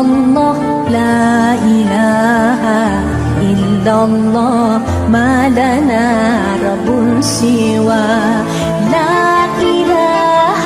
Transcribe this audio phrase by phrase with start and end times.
[0.00, 0.58] الله
[0.90, 2.62] لا إله
[3.42, 6.06] إلا الله ما لنا
[6.66, 6.88] رب
[7.20, 8.08] سوى
[8.94, 10.64] لا إله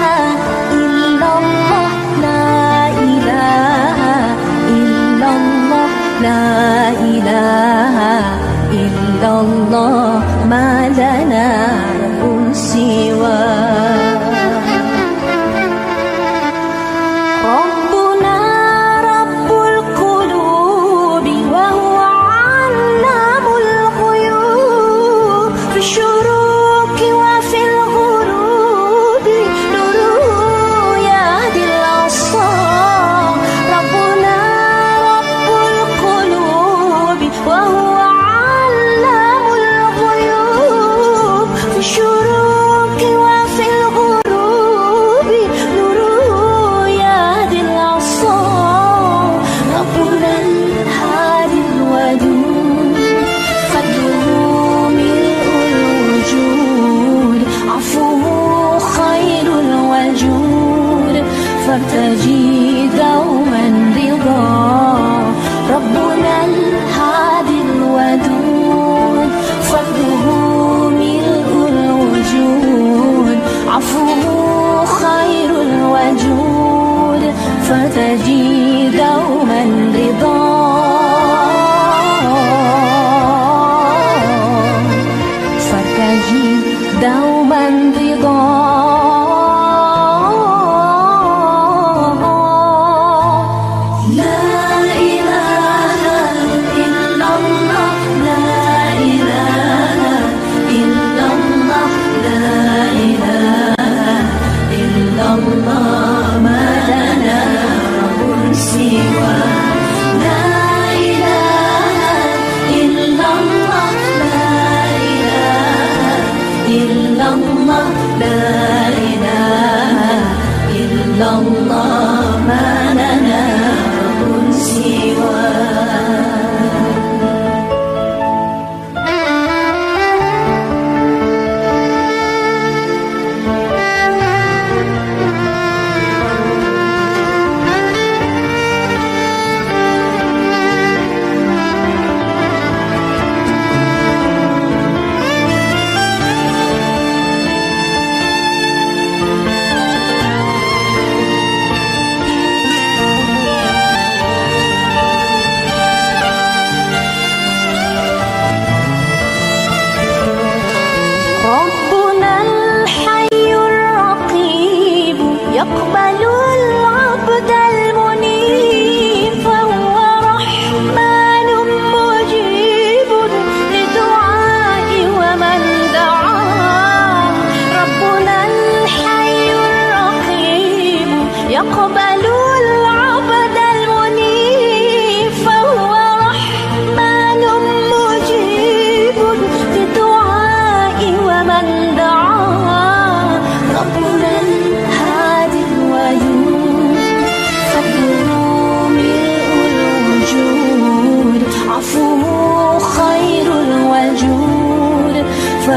[0.72, 1.88] إلا الله
[2.22, 4.00] لا إله
[4.68, 5.88] إلا الله
[6.22, 7.96] لا إله
[8.72, 11.48] إلا الله ما لنا
[12.02, 13.57] رب سوى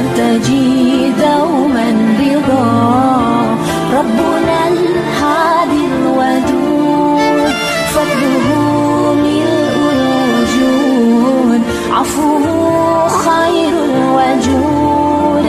[0.02, 1.90] فتجد دوما
[3.94, 7.52] ربنا الهادي الودود
[7.94, 8.48] فضله
[9.24, 11.62] ملء الوجود.
[11.92, 15.46] عفوه خير الوجود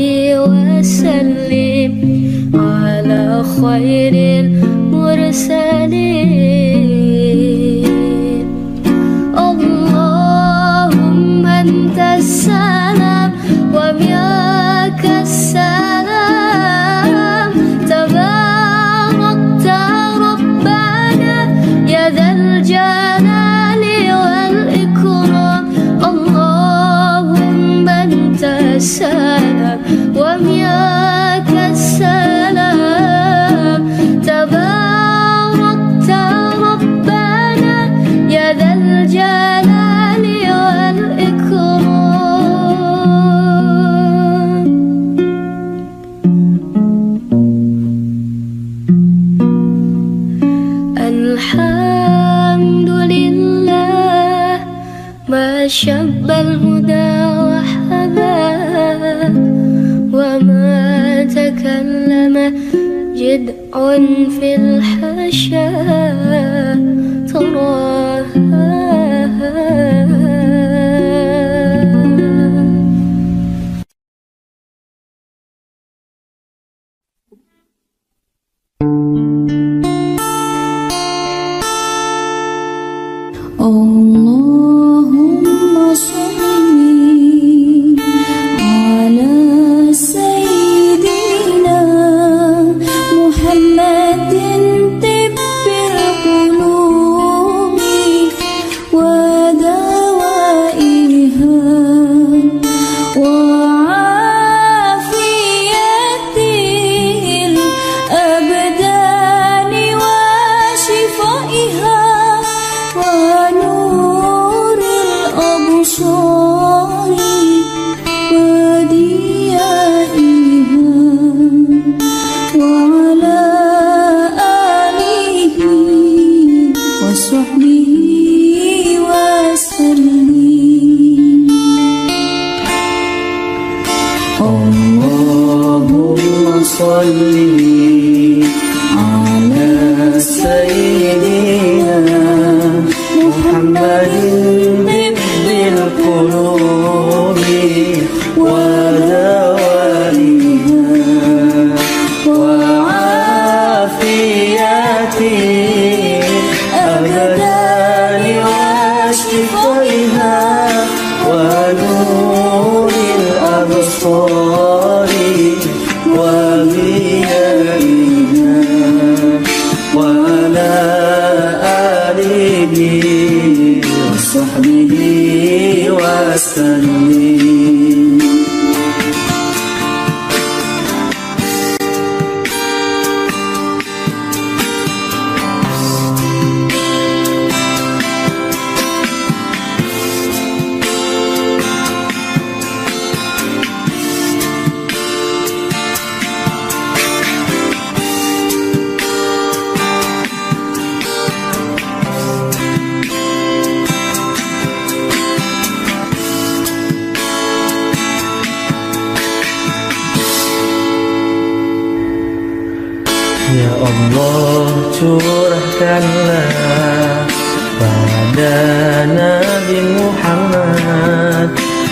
[0.00, 1.92] ربي وسلم
[2.54, 5.90] على خير المرسلين.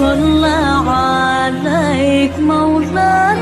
[0.00, 3.39] صلى عليك مولانا.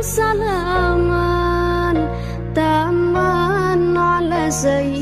[0.00, 1.94] سلاما
[2.54, 4.99] تاما على سيدنا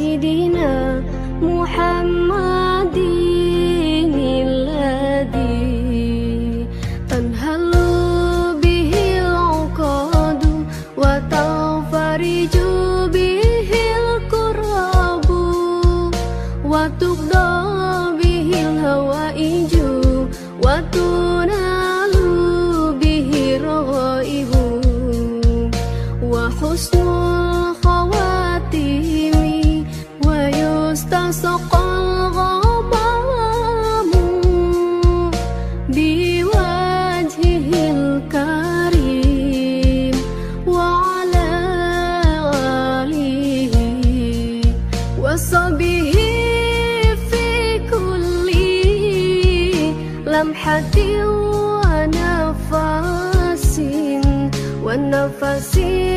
[55.78, 56.07] see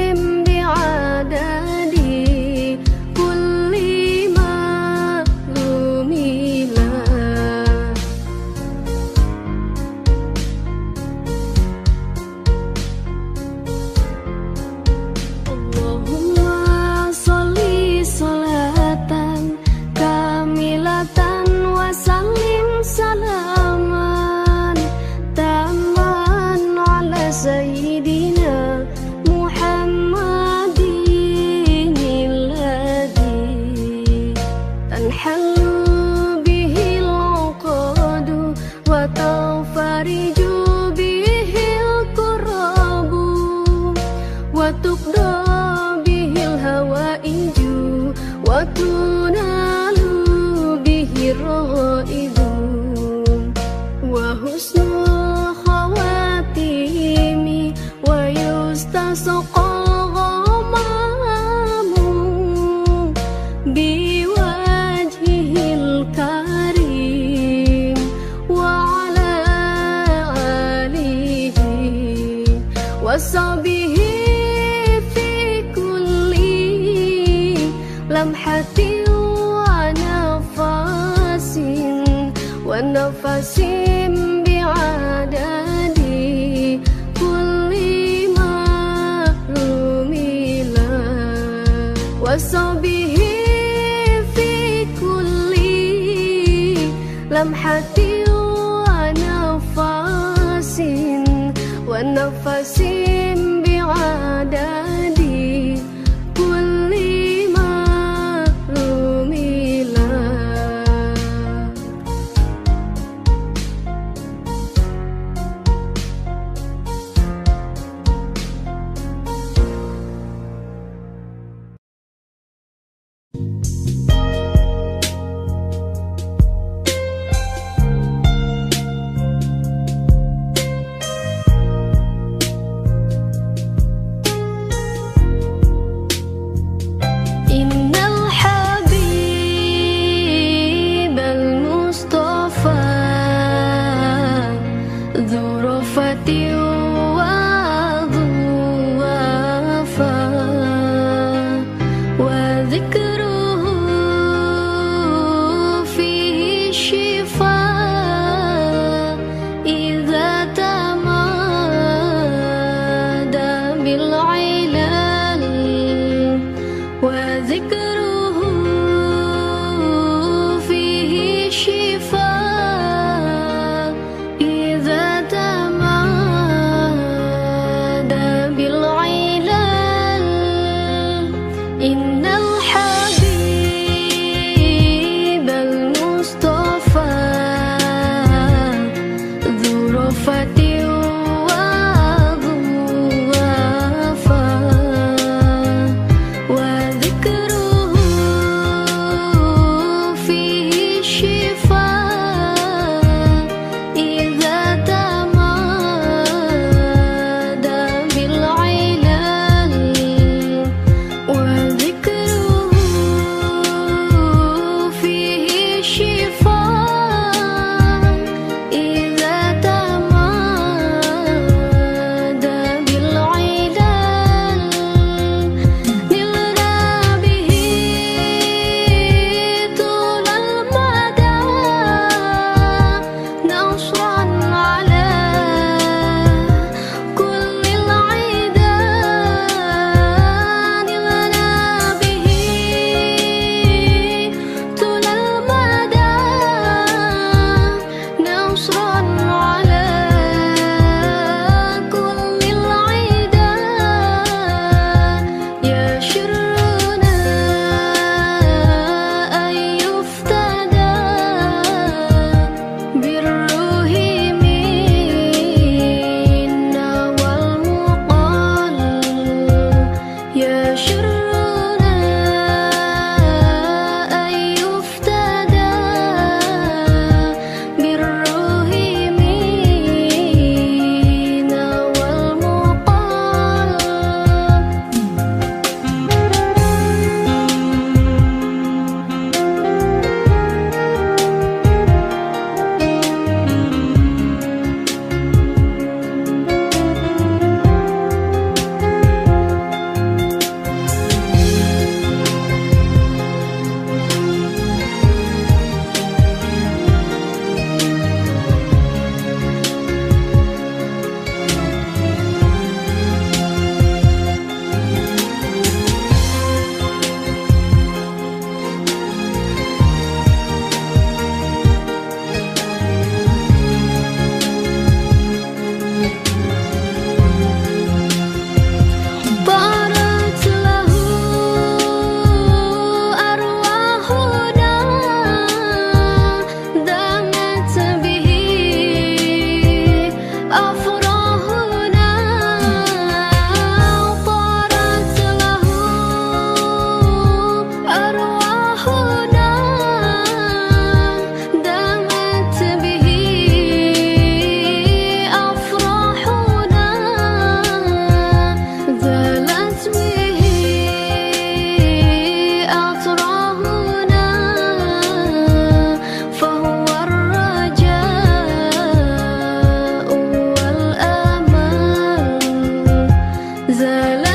[374.01, 374.30] la la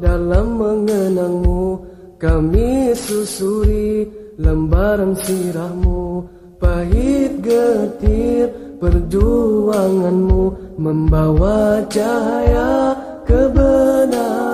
[0.00, 1.80] dalam mengenangmu
[2.16, 4.08] kami susuri
[4.40, 6.24] lembaran sirahmu.
[6.56, 8.48] Pahit getir
[8.80, 12.96] perjuanganmu membawa cahaya
[13.28, 14.45] kebenaran.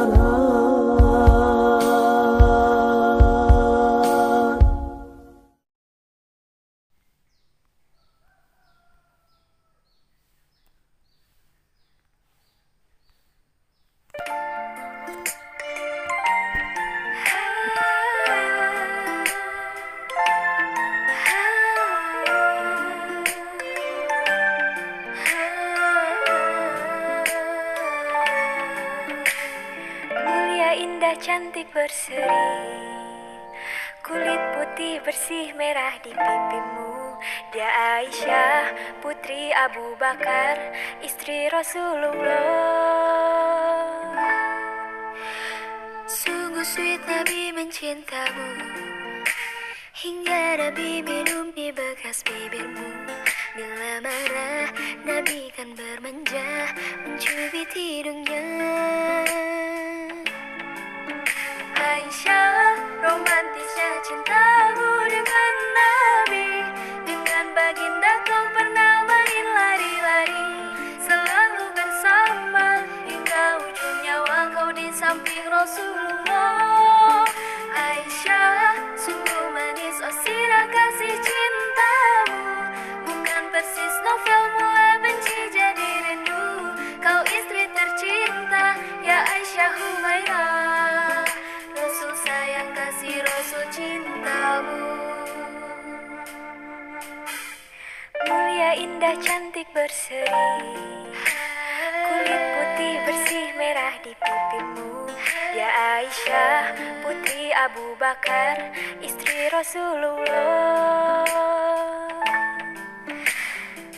[109.73, 111.25] Rasulullah.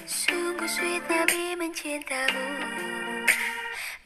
[0.07, 2.47] Sungguh sweet Nabi mencintamu.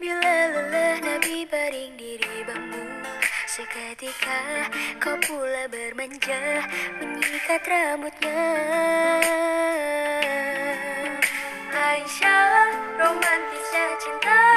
[0.00, 3.04] Bila lelah Nabi baring diri ribamu
[3.44, 4.64] Seketika
[4.96, 6.64] kau pula bermanja
[7.04, 8.40] Menyikat rambutnya.
[11.68, 12.64] Aisyah
[12.96, 14.47] romantisnya cinta.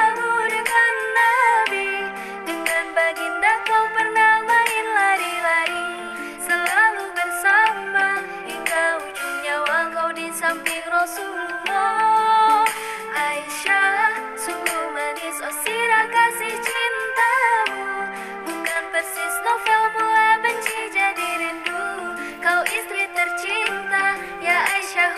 [10.52, 12.68] samping Rasulullah.
[13.16, 15.40] Aisyah sungguh manis.
[15.40, 17.88] Oh sirah kasih cintamu.
[18.44, 21.88] Bukan persis novel mula benci jadi rindu.
[22.44, 25.16] Kau istri tercinta ya Aisyah